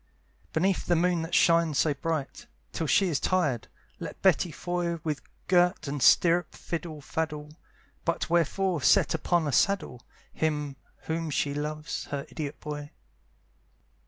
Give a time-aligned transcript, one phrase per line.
[0.51, 3.67] Beneath the moon that shines so bright, Till she is tired,
[3.99, 7.51] let Betty Foy With girt and stirrup fiddle faddle;
[8.03, 10.01] But wherefore set upon a saddle
[10.33, 12.89] Him whom she loves, her idiot boy?